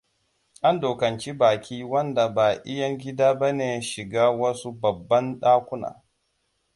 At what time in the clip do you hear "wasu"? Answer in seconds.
4.39-4.71